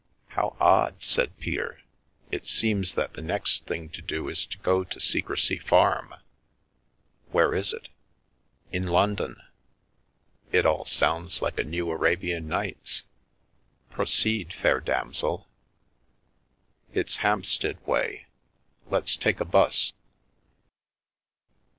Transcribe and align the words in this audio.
"How 0.29 0.57
odd!" 0.59 0.99
said 1.03 1.37
Peter." 1.37 1.81
It 2.31 2.47
seems 2.47 2.95
that 2.95 3.13
the 3.13 3.21
next 3.21 3.67
thing 3.67 3.87
to 3.89 4.01
do 4.01 4.29
is 4.29 4.47
to 4.47 4.57
go 4.57 4.83
to 4.83 4.99
Secrecy 4.99 5.59
Farm. 5.59 6.15
Where 7.29 7.53
is 7.53 7.71
it?"" 7.71 7.87
In 8.71 8.87
London."" 8.87 9.35
It 10.51 10.65
all 10.65 10.85
sounds 10.85 11.43
like 11.43 11.59
a' 11.59 11.63
New 11.73 11.91
Arabian 11.91 12.47
Nights/ 12.47 13.03
Proceed, 13.91 14.53
fair 14.55 14.79
damsel."" 14.79 15.47
It's 16.99 17.17
Hampstead 17.17 17.77
way. 17.85 18.25
Let's 18.89 19.15
take 19.15 19.39
a 19.39 19.45
This." 19.45 19.93